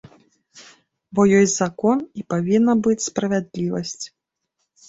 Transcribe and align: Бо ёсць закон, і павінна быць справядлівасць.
Бо 1.19 1.25
ёсць 1.41 1.53
закон, 1.59 2.01
і 2.21 2.25
павінна 2.35 2.73
быць 2.89 3.05
справядлівасць. 3.09 4.03